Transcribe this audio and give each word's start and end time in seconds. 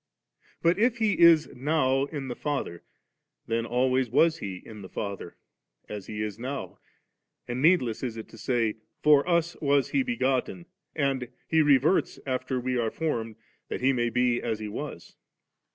but 0.63 0.79
if 0.79 0.97
He 0.97 1.19
is 1.19 1.47
now 1.53 2.05
in 2.05 2.27
the 2.27 2.35
Father, 2.35 2.81
then 3.45 3.65
alwajrs 3.65 4.09
was 4.09 4.39
He 4.39 4.55
in 4.65 4.81
the 4.81 4.89
Father, 4.89 5.37
as 5.87 6.07
He 6.07 6.23
is 6.23 6.39
now, 6.39 6.79
and 7.47 7.61
needless 7.61 8.01
is 8.01 8.17
it 8.17 8.27
to 8.29 8.37
say, 8.39 8.77
* 8.87 9.03
For 9.03 9.29
us 9.29 9.55
was 9.61 9.89
He 9.89 10.01
begotten, 10.01 10.65
and 10.95 11.27
He 11.47 11.61
reverts 11.61 12.17
after 12.25 12.59
we 12.59 12.79
are 12.79 12.89
formed, 12.89 13.35
that 13.67 13.81
He 13.81 13.93
may 13.93 14.09
be 14.09 14.41
as 14.41 14.57
He 14.57 14.67
was.' 14.67 15.15